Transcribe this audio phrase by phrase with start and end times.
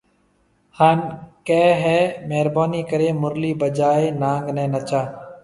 [0.77, 0.97] ھان
[1.47, 1.99] ڪي ھيَََ
[2.29, 5.01] مھربوني ڪري مُرلي بجائي نانگ ني نچا